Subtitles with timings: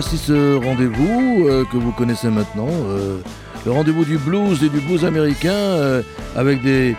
[0.00, 3.20] Voici ce rendez-vous euh, que vous connaissez maintenant, euh,
[3.66, 6.00] le rendez-vous du blues et du blues américain euh,
[6.34, 6.96] avec des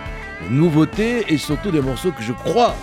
[0.52, 2.76] nouveautés et surtout des morceaux que je crois,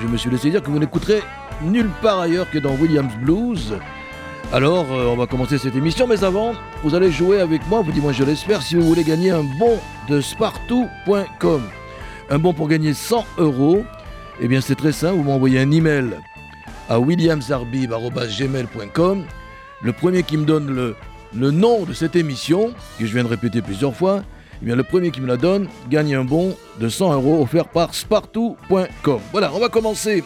[0.00, 1.20] je me suis laissé dire que vous n'écouterez
[1.62, 3.74] nulle part ailleurs que dans Williams Blues.
[4.54, 8.00] Alors, on va commencer cette émission, mais avant, vous allez jouer avec moi, vous dis
[8.00, 9.78] moi je l'espère, si vous voulez gagner un bon
[10.08, 11.60] de spartou.com.
[12.30, 13.84] Un bon pour gagner 100 euros,
[14.40, 16.16] eh bien c'est très simple, vous m'envoyez un email
[16.88, 19.26] à williamsarbib.gmail.com.
[19.82, 20.94] Le premier qui me donne
[21.34, 24.22] le, nom de cette émission, que je viens de répéter plusieurs fois,
[24.64, 27.94] eh le premier qui me la donne gagne un bon de 100 euros offert par
[27.94, 29.20] spartou.com.
[29.32, 30.22] Voilà, on va commencer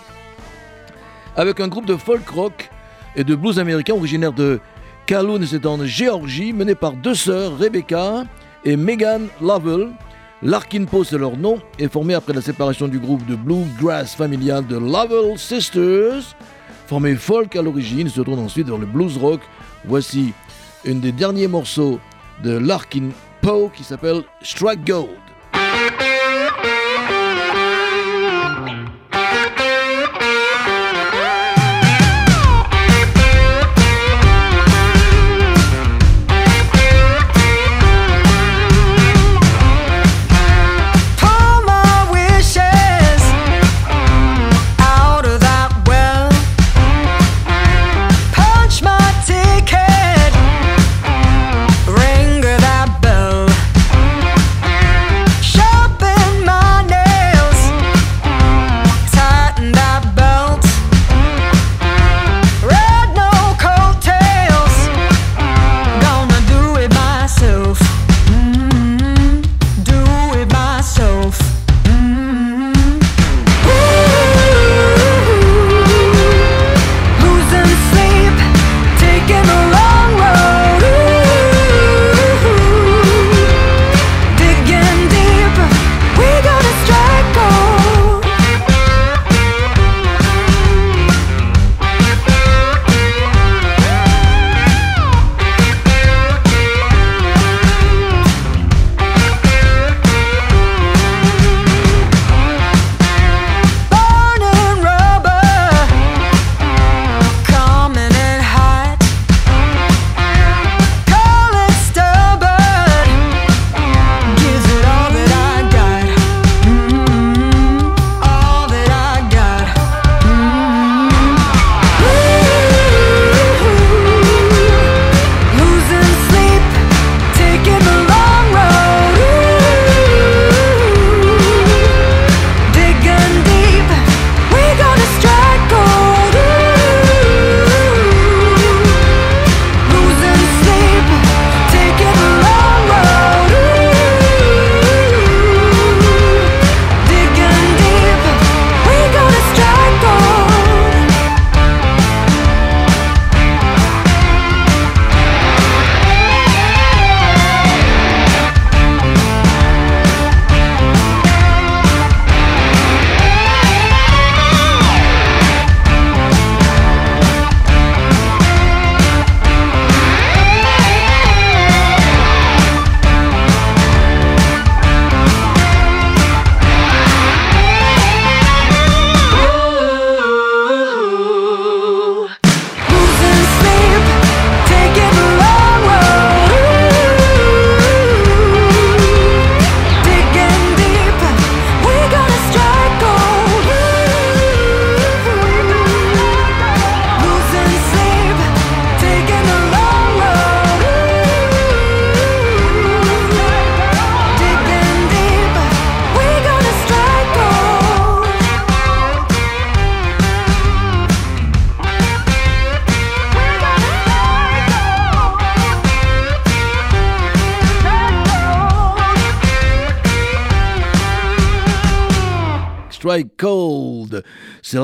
[1.37, 2.71] avec un groupe de folk rock
[3.15, 4.61] et de blues américain originaire de
[5.07, 8.25] Kaloun, c'est en Géorgie, mené par deux sœurs, Rebecca
[8.65, 9.91] et Megan Lovell.
[10.43, 14.67] Larkin Poe, c'est leur nom, est formé après la séparation du groupe de bluegrass familial
[14.67, 16.37] de Lovell Sisters.
[16.87, 19.41] Formé folk à l'origine, se tourne ensuite vers le blues rock.
[19.85, 20.33] Voici
[20.87, 21.99] un des derniers morceaux
[22.45, 23.09] de Larkin
[23.43, 25.19] Poe qui s'appelle Strike Gold.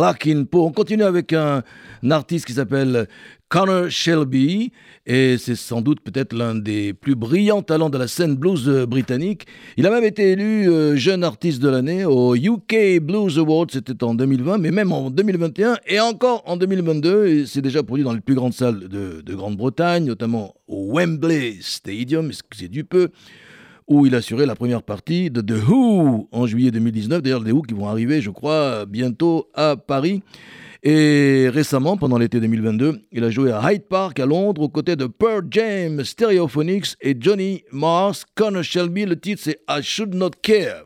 [0.03, 0.45] Larkin.
[0.53, 1.63] On continue avec un,
[2.11, 3.07] artiste qui s'appelle
[3.49, 4.73] Connor Shelby,
[5.07, 9.47] et c'est sans doute peut-être l'un des plus brillants talents de la scène blues britannique.
[9.77, 14.03] Il a même été élu euh, jeune artiste de l'année au UK Blues Awards, c'était
[14.03, 17.27] en 2020, mais même en 2021 et encore en 2022.
[17.27, 21.59] Et c'est déjà produit dans les plus grandes salles de, de Grande-Bretagne, notamment au Wembley
[21.61, 23.11] Stadium, c'est du peu?
[23.93, 27.21] Où il assurait la première partie de The Who en juillet 2019.
[27.21, 30.23] D'ailleurs, les Who qui vont arriver, je crois, bientôt à Paris.
[30.83, 34.97] Et récemment, pendant l'été 2022, il a joué à Hyde Park à Londres aux côtés
[34.97, 38.25] de Pearl Jam, Stereophonics et Johnny Mars.
[38.35, 40.85] Connor Shelby, le titre c'est I Should Not Care.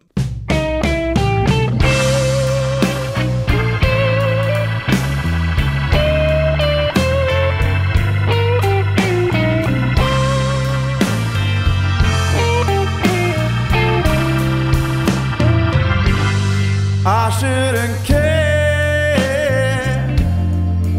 [17.09, 19.17] I shouldn't care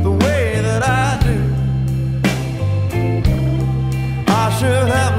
[0.04, 1.38] the way that I do.
[4.26, 5.16] I should have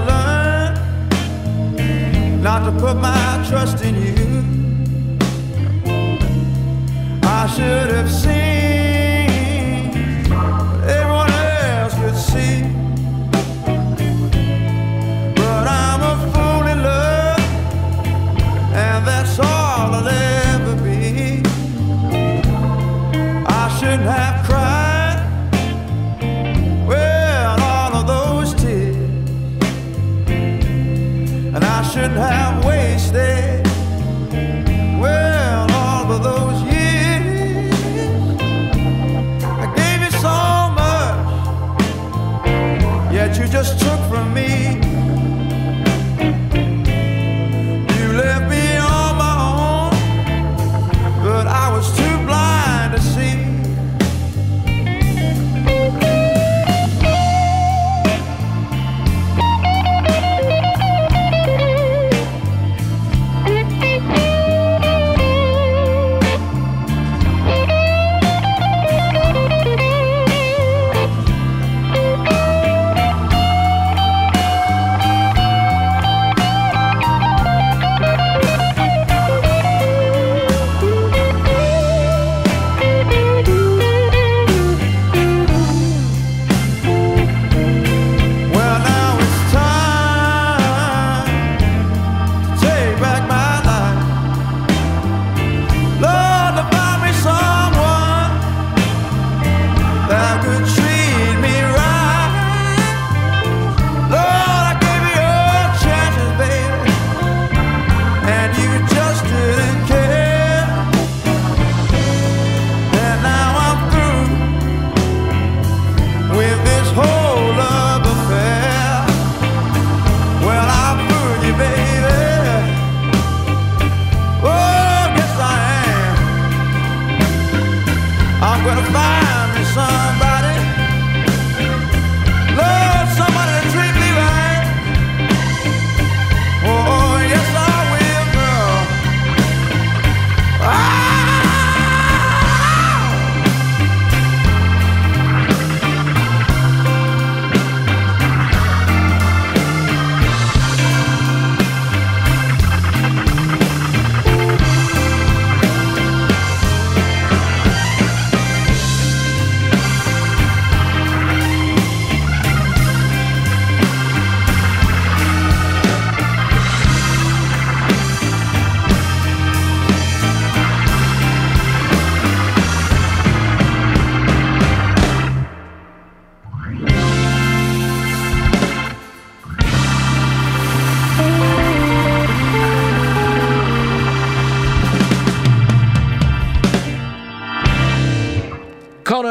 [1.77, 4.43] learned not to put my trust in you.
[7.23, 8.48] I should have seen
[32.19, 33.67] have wasted.
[35.01, 37.75] Well, all of those years,
[39.63, 40.39] I gave you so
[40.83, 41.29] much,
[43.13, 44.58] yet you just took from me.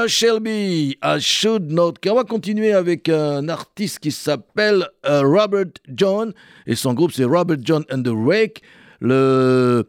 [0.08, 1.96] Shelby, I Should Not.
[2.10, 6.34] On va continuer avec un artiste qui s'appelle euh, Robert John
[6.66, 8.62] et son groupe c'est Robert John and the Rake.
[9.00, 9.86] Le,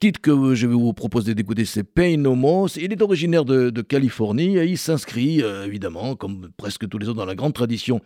[0.00, 2.68] titre que je vais vous proposer d'écouter c'est Pain No More.
[2.76, 7.18] Il est originaire de, Californie et il s'inscrit euh, évidemment, comme presque tous les autres,
[7.18, 8.00] dans la grande tradition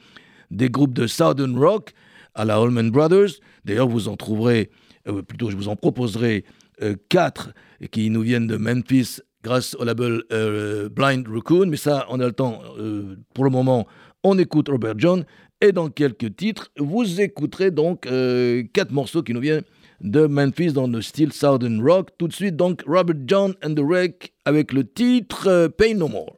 [0.50, 1.92] des groupes de Southern Rock
[2.34, 3.40] à la Allman Brothers.
[3.64, 4.70] D'ailleurs, vous en trouverez,
[5.08, 6.44] euh, plutôt je vous en proposerai
[6.82, 7.52] euh, quatre
[7.90, 11.67] qui nous viennent de Memphis grâce au label euh, Blind Raccoon.
[11.67, 12.61] Mais ça, on a le temps.
[12.79, 13.87] euh, pour le moment,
[14.25, 15.25] on écoute Robert John.
[15.61, 19.62] Et dans quelques titres, vous écouterez donc euh, quatre morceaux qui nous viennent
[20.00, 22.11] de Memphis dans le style Southern Rock.
[22.19, 26.37] Tout de suite, donc, Robert John and the Wreck avec le titre Pay No More.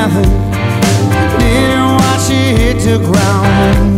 [0.00, 0.30] Nothing.
[1.38, 3.89] Didn't watch it hit the ground.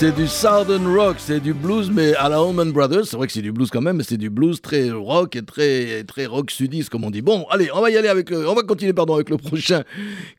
[0.00, 3.04] C'est du Southern Rock, c'est du blues, mais à la Allman Brothers.
[3.04, 5.42] C'est vrai que c'est du blues quand même, mais c'est du blues très rock et
[5.42, 7.20] très, très rock sudiste, comme on dit.
[7.20, 9.82] Bon, allez, on va y aller avec le, on va continuer, pardon, avec le prochain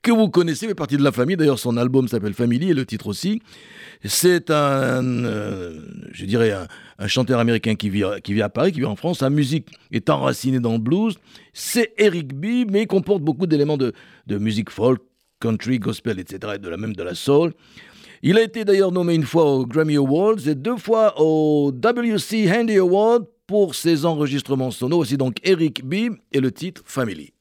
[0.02, 1.38] que vous connaissez, fait partie de la famille.
[1.38, 3.44] D'ailleurs, son album s'appelle Family et le titre aussi.
[4.04, 5.80] C'est un, euh,
[6.12, 8.96] je dirais, un, un chanteur américain qui vit, qui vit à Paris, qui vit en
[8.96, 9.20] France.
[9.20, 11.20] Sa musique est enracinée dans le blues.
[11.54, 13.94] C'est Eric B, mais il comporte beaucoup d'éléments de,
[14.26, 15.04] de musique folk,
[15.40, 17.54] country, gospel, etc., et de la même de la soul.
[18.24, 22.48] Il a été d'ailleurs nommé une fois aux Grammy Awards et deux fois au WC
[22.52, 24.98] Handy Award pour ses enregistrements sonos.
[24.98, 27.34] Voici donc Eric B et le titre Family.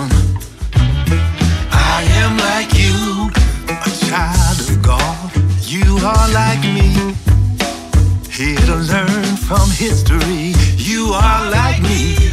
[0.00, 0.22] Woman.
[1.72, 3.30] I am like you,
[3.68, 5.30] a child of God.
[5.64, 7.14] You are like me,
[8.30, 10.54] here to learn from history.
[10.76, 12.29] You are like me,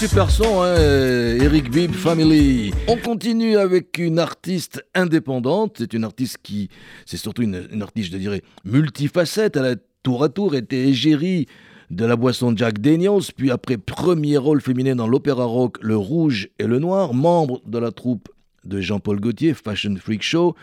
[0.00, 2.72] super son, hein, euh, Eric Bibb Family.
[2.88, 5.74] On continue avec une artiste indépendante.
[5.76, 6.70] C'est une artiste qui,
[7.04, 9.56] c'est surtout une, une artiste, je dirais, multifacette.
[9.56, 11.48] Elle a tour à tour été égérie
[11.90, 16.48] de la boisson Jack Daniels, puis après premier rôle féminin dans l'opéra rock Le Rouge
[16.58, 18.30] et le Noir, membre de la troupe
[18.64, 20.54] de Jean-Paul Gaultier, Fashion Freak Show,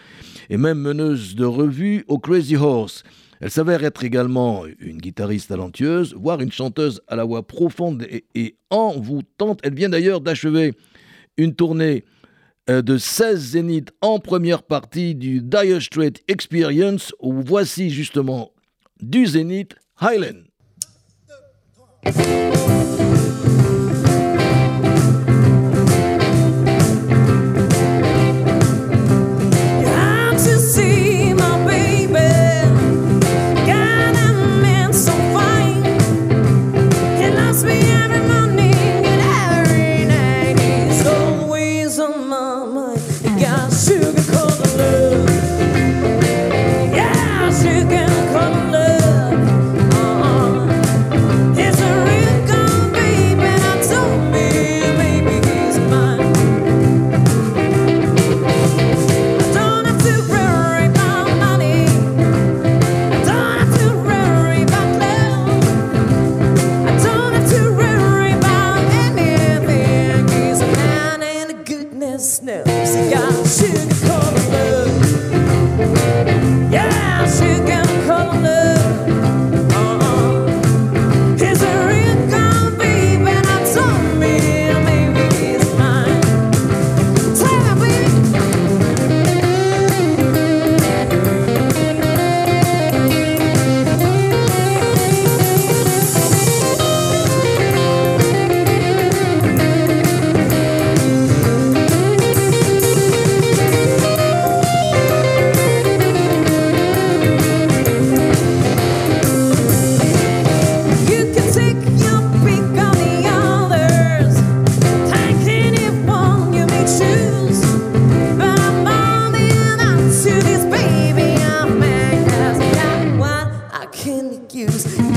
[0.49, 3.03] et même meneuse de revue au Crazy Horse.
[3.39, 8.57] Elle s'avère être également une guitariste talentueuse, voire une chanteuse à la voix profonde et,
[8.69, 9.59] envoûtante.
[9.63, 10.73] Elle vient d'ailleurs d'achever
[11.37, 12.03] une tournée
[12.69, 18.51] euh, de 16 zéniths en première partie du Dire Straits Experience, où voici justement
[19.01, 20.43] du zénith Highland.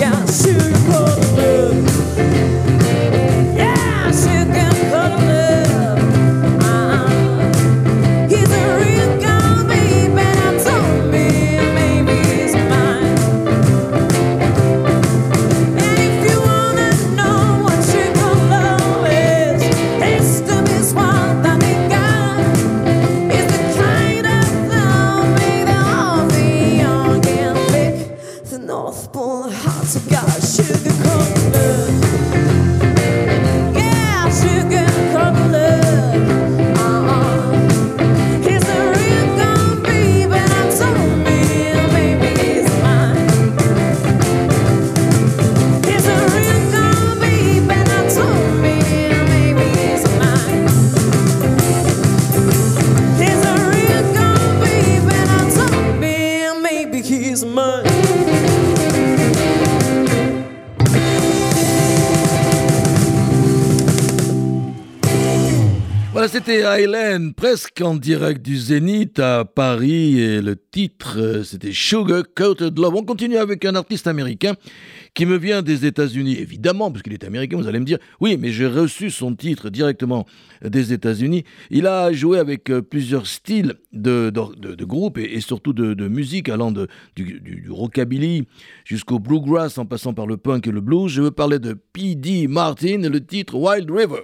[0.01, 0.40] yes.
[66.43, 72.23] C'était Highland, presque en direct du Zénith à Paris, et le titre, euh, c'était Sugar
[72.35, 72.95] Coated Love.
[72.95, 74.55] On continue avec un artiste américain
[75.13, 78.39] qui me vient des États-Unis, évidemment, parce qu'il est américain, vous allez me dire, oui,
[78.41, 80.25] mais j'ai reçu son titre directement
[80.65, 81.45] des États-Unis.
[81.69, 84.33] Il a joué avec euh, plusieurs styles de,
[84.85, 88.47] groupes et, surtout de, musique, allant du, du- du rockabilly
[88.87, 91.13] jusqu'au bluegrass en passant par le punk et le blues.
[91.13, 92.49] Je veux parler de P.D.
[92.49, 94.23] Martin et le titre Wild River.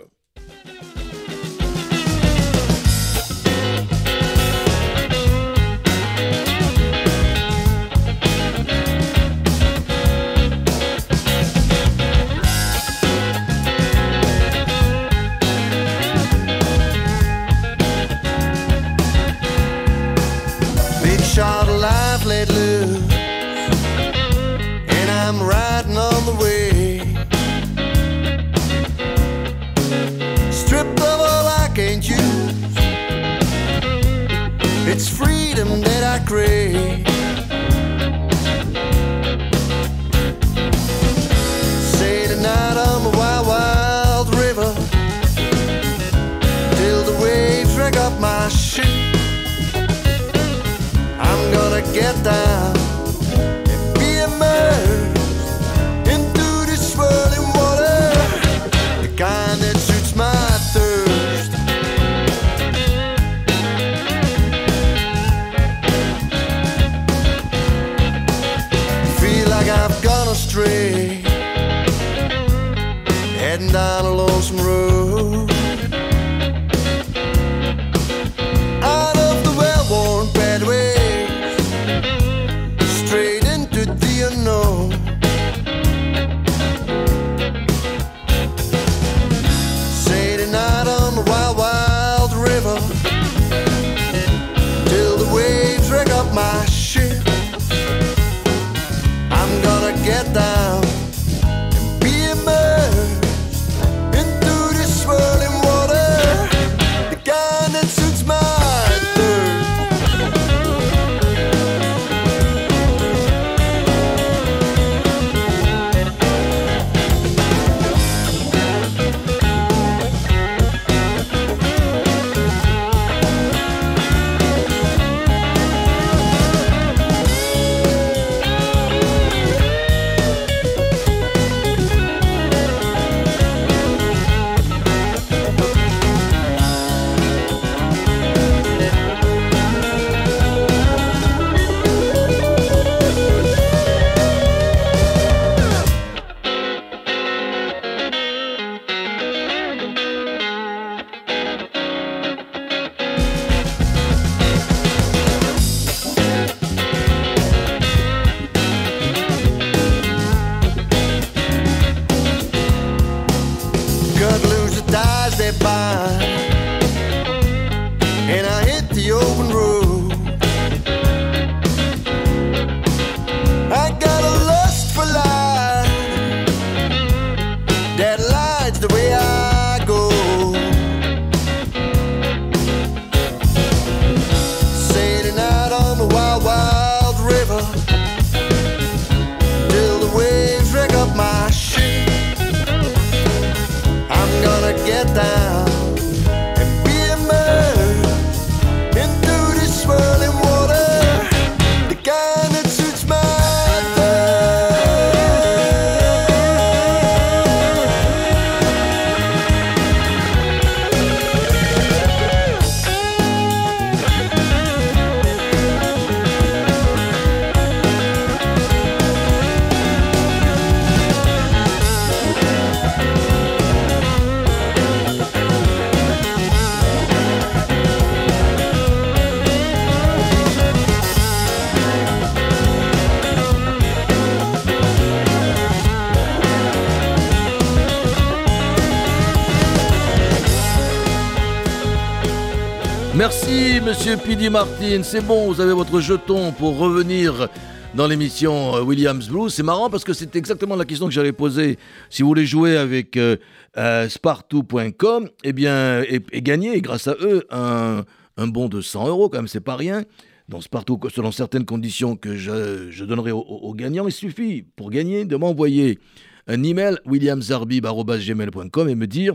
[243.86, 244.50] Monsieur P.D.
[244.50, 245.04] Martin.
[245.04, 247.48] C'est bon, vous avez votre jeton pour revenir
[247.94, 249.54] dans l'émission euh, Williams Blues.
[249.54, 251.78] C'est marrant parce que c'est exactement la question que j'allais poser.
[252.10, 253.36] Si vous voulez jouer avec euh,
[253.76, 258.02] euh, Spartoo.com, eh bien, et, gagner, grâce à eux, un,
[258.36, 260.02] bon de 100 euros, quand même, c'est pas rien.
[260.48, 265.24] Dans Spartoo, selon certaines conditions que je, donnerai aux, aux gagnants, il suffit, pour gagner,
[265.26, 266.00] de m'envoyer
[266.48, 269.34] un email williamsarbib.gmail.com et me dire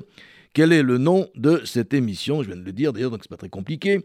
[0.53, 2.43] quel est le nom de cette émission.
[2.43, 4.01] Je viens de le dire d'ailleurs, donc c'est pas très compliqué.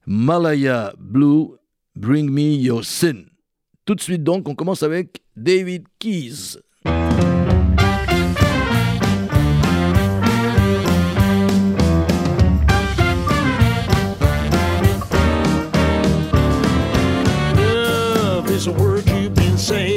[0.05, 1.49] Malaya Blue,
[1.95, 3.25] Bring Me Your Sin.
[3.83, 6.57] Tout de suite donc, on commence avec David Keys.
[18.67, 19.96] A word you've been saying,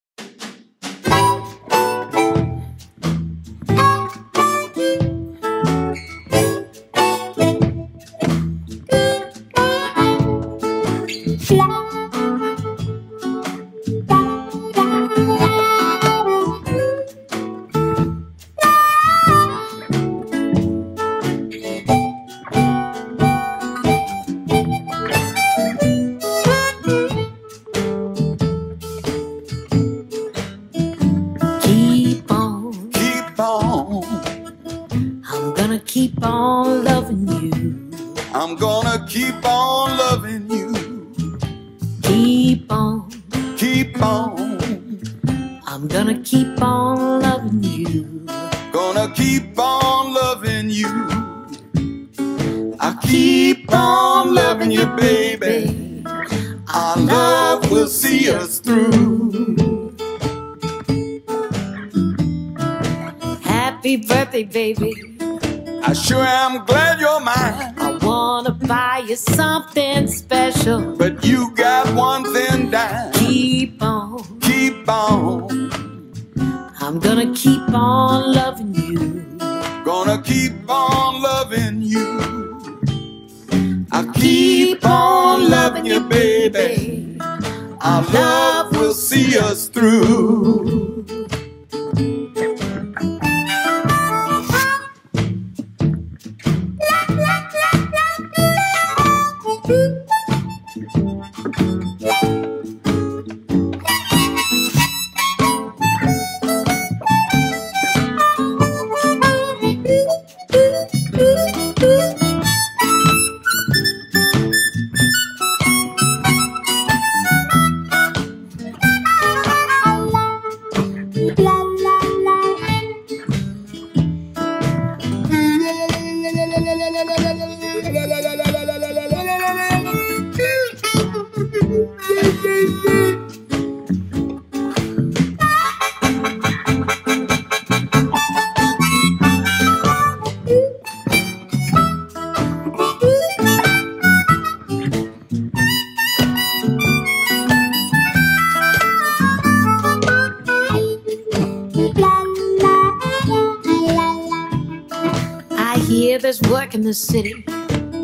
[156.91, 157.33] the city.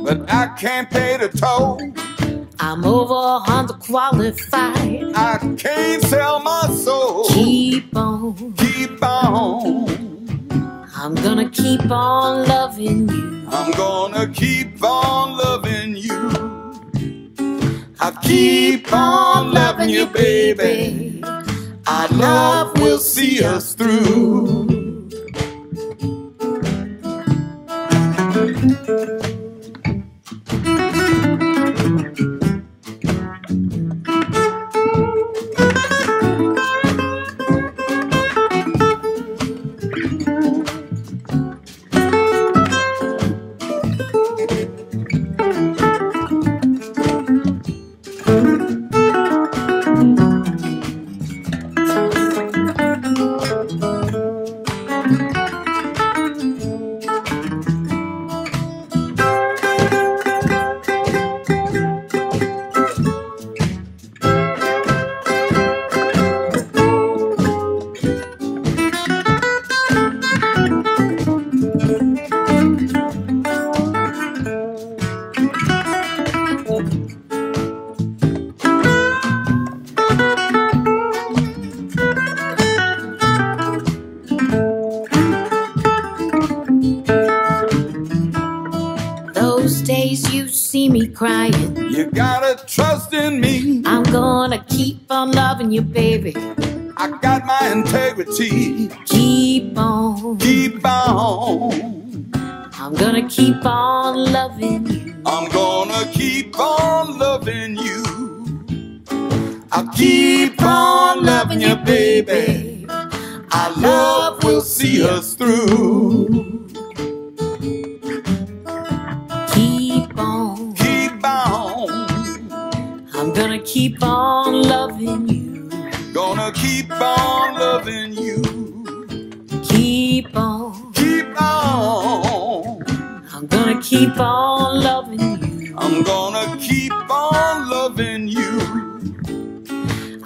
[0.06, 0.90] But I can't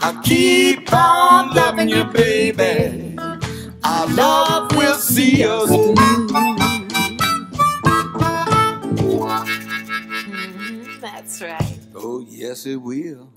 [0.03, 3.15] I keep on loving you, baby.
[3.83, 5.93] Our love will see us through.
[10.25, 10.99] Mm-hmm.
[11.01, 11.79] That's right.
[11.93, 13.31] Oh, yes, it will.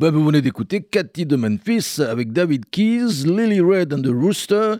[0.00, 4.76] Ben, vous venez d'écouter Cathy de Memphis avec David Keys, Lily Red and the Rooster,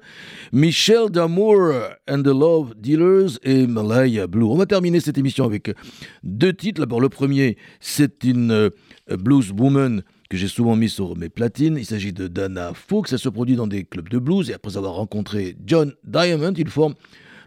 [0.50, 1.74] Michel Damour
[2.08, 4.46] and the Love Dealers et Malaya Blue.
[4.46, 5.76] On va terminer cette émission avec
[6.22, 6.80] deux titres.
[6.80, 8.70] D'abord, le premier, c'est une euh,
[9.10, 11.76] blues woman que j'ai souvent mis sur mes platines.
[11.76, 13.12] Il s'agit de Dana Fuchs.
[13.12, 16.70] Elle se produit dans des clubs de blues et après avoir rencontré John Diamond, il
[16.70, 16.94] forme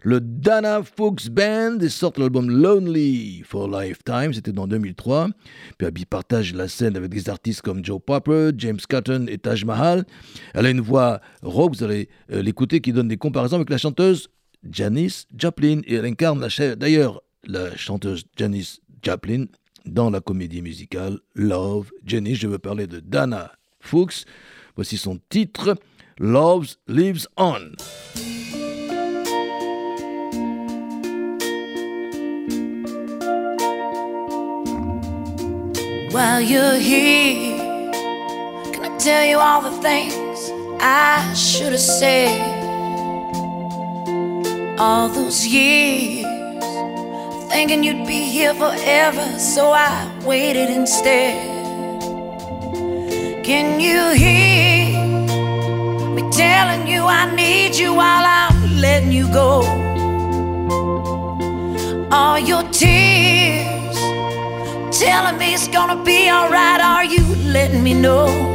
[0.04, 5.30] le Dana Fuchs Band sortent l'album Lonely for Lifetime, c'était dans 2003.
[5.78, 9.64] Puis Abby partage la scène avec des artistes comme Joe Popper, James Cotton et Taj
[9.64, 10.04] Mahal.
[10.52, 13.78] Elle a une voix rock, vous allez euh, l'écouter, qui donne des comparaisons avec la
[13.78, 14.28] chanteuse
[14.70, 15.80] Janis Joplin.
[15.86, 16.46] Et elle incarne
[16.76, 19.46] d'ailleurs la chanteuse Janis Joplin
[19.86, 22.34] dans la comédie musicale Love Janis.
[22.34, 24.26] Je veux parler de Dana Fuchs.
[24.76, 25.76] Voici son titre,
[26.18, 27.72] Love Lives On.
[36.14, 37.58] While you're here,
[38.72, 40.48] can I tell you all the things
[40.80, 42.38] I should have said?
[44.78, 46.24] All those years,
[47.50, 51.34] thinking you'd be here forever, so I waited instead.
[53.44, 54.96] Can you hear
[56.14, 59.62] me telling you I need you while I'm letting you go?
[62.12, 63.43] All your tears
[65.04, 66.80] telling me it's gonna be alright.
[66.80, 68.53] Are you letting me know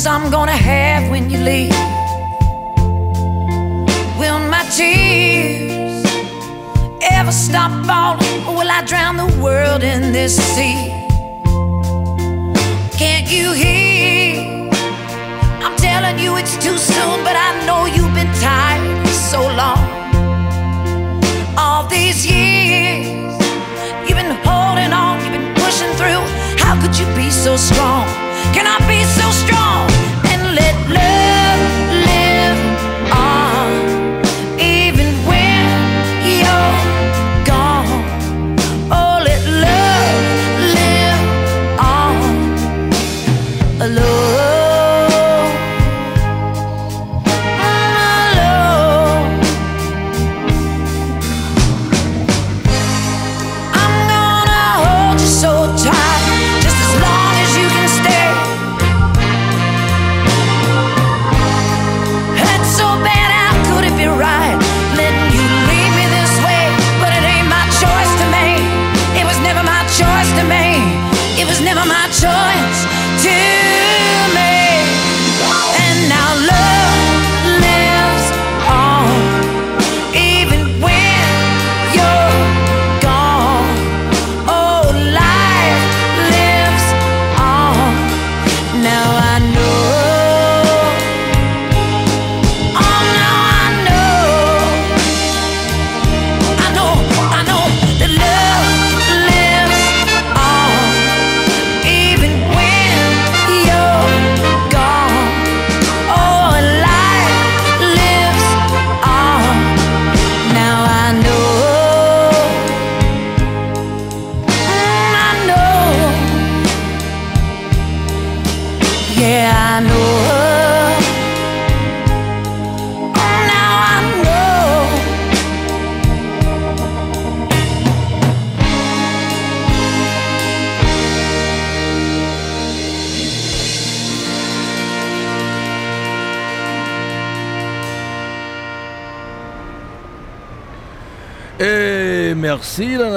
[0.00, 1.74] questions I'm gonna have when you leave?
[4.18, 6.04] Will my tears
[7.10, 10.90] ever stop falling, or will I drown the world in this sea?
[12.96, 14.70] Can't you hear?
[15.64, 19.84] I'm telling you it's too soon, but I know you've been tired so long.
[21.56, 23.34] All these years,
[24.06, 26.24] you've been holding on, you've been pushing through.
[26.62, 28.29] How could you be so strong?
[28.54, 29.90] Can I be so strong
[30.32, 31.19] and let love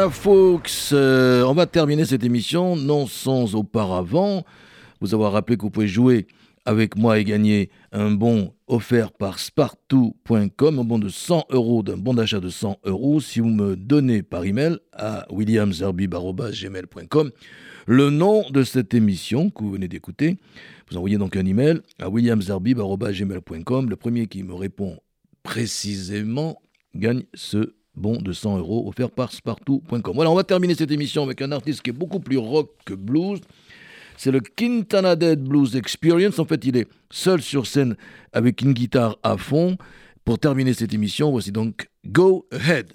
[0.09, 0.91] Fox.
[0.93, 4.43] Euh, on va terminer cette émission non sans auparavant
[5.01, 6.27] vous avoir rappelé que vous pouvez jouer
[6.65, 11.97] avec moi et gagner un bon offert par spartou.com, un bon de 100 euros, d'un
[11.97, 17.31] bon d'achat de 100 euros, si vous me donnez par email à williamzerbib.gmail.com
[17.85, 20.37] le nom de cette émission que vous venez d'écouter.
[20.89, 23.89] Vous envoyez donc un email à williamzerbib.gmail.com.
[23.89, 24.99] Le premier qui me répond
[25.43, 26.61] précisément
[26.95, 30.13] gagne ce bon de 100 euros offert par spartou.com.
[30.13, 32.93] Voilà, on va terminer cette émission avec un artiste qui est beaucoup plus rock que
[32.93, 33.39] blues.
[34.17, 36.39] C'est le Quintana Dead Blues Experience.
[36.39, 37.95] En fait, il est seul sur scène
[38.31, 39.77] avec une guitare à fond.
[40.25, 42.93] Pour terminer cette émission, voici donc Go Ahead.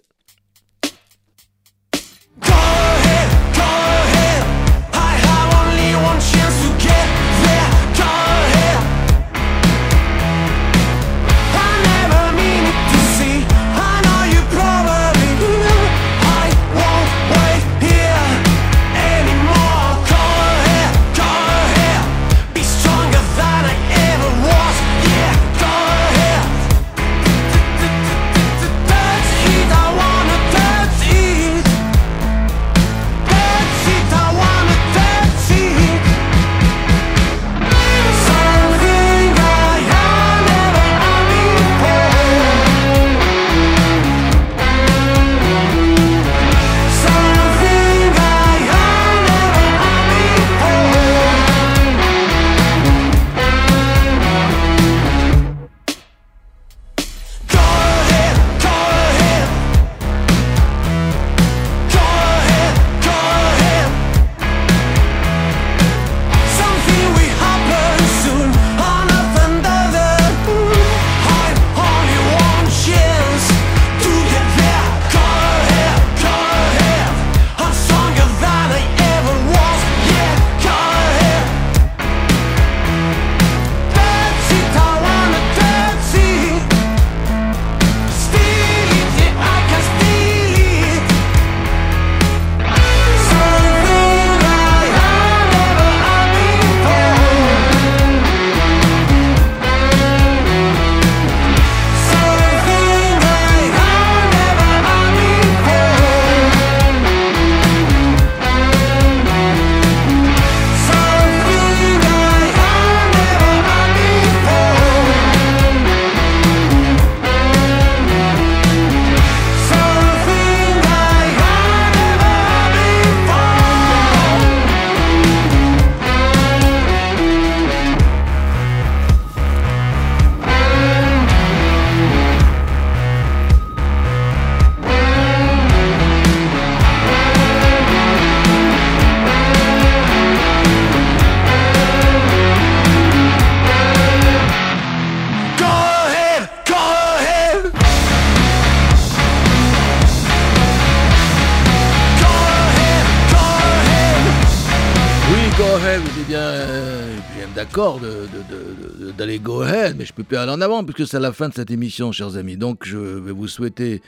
[160.69, 162.57] Avant puisque c'est la fin de cette émission, chers amis.
[162.57, 164.03] Donc je vais vous souhaiter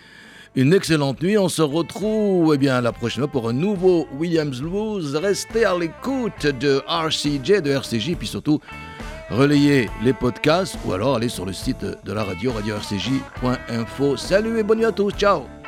[0.55, 1.39] une excellente nuit.
[1.39, 5.17] On se retrouve eh bien, la prochaine fois pour un nouveau Williams Blues.
[5.17, 8.61] Restez à l'écoute de RCJ, de RCJ, puis surtout
[9.31, 14.17] relayez les podcasts ou alors allez sur le site de la radio, radio-rcj.info.
[14.17, 15.60] Salut et bonne nuit à tous, ciao